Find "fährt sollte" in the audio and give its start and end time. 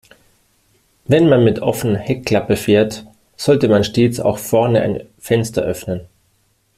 2.55-3.67